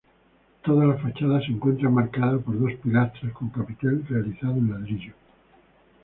Toda 0.63 0.87
la 0.87 0.95
fachada 0.97 1.39
se 1.41 1.51
encuentra 1.51 1.87
enmarcada 1.87 2.39
por 2.39 2.59
dos 2.59 2.71
pilastras 2.81 3.31
con 3.33 3.49
capitel 3.49 4.03
realizado 4.09 4.53
en 4.53 4.71
ladrillo. 4.71 5.13